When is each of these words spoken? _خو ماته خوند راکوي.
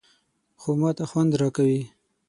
_خو 0.59 0.69
ماته 0.81 1.05
خوند 1.09 1.31
راکوي. 1.41 1.81